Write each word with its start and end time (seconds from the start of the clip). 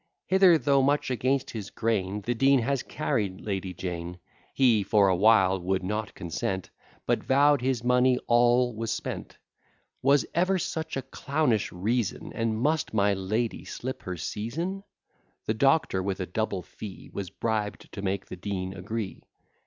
Hither, 0.25 0.57
though 0.57 0.81
much 0.81 1.11
against 1.11 1.51
his 1.51 1.69
grain 1.69 2.21
The 2.21 2.33
Dean 2.33 2.57
has 2.63 2.81
carried 2.81 3.39
Lady 3.41 3.71
Jane. 3.71 4.17
He, 4.51 4.81
for 4.81 5.07
a 5.09 5.15
while, 5.15 5.59
would 5.61 5.83
not 5.83 6.15
consent, 6.15 6.71
But 7.05 7.23
vow'd 7.23 7.61
his 7.61 7.83
money 7.83 8.17
all 8.25 8.75
was 8.75 8.91
spent: 8.91 9.37
Was 10.01 10.25
ever 10.33 10.57
such 10.57 10.97
a 10.97 11.03
clownish 11.03 11.71
reason! 11.71 12.33
And 12.33 12.57
must 12.59 12.95
my 12.95 13.13
lady 13.13 13.63
slip 13.63 14.01
her 14.01 14.17
season? 14.17 14.83
The 15.45 15.53
doctor, 15.53 16.01
with 16.01 16.19
a 16.19 16.25
double 16.25 16.63
fee, 16.63 17.11
Was 17.13 17.29
bribed 17.29 17.91
to 17.93 18.01
make 18.01 18.25
the 18.25 18.35
Dean 18.35 18.73
agree. 18.73 19.21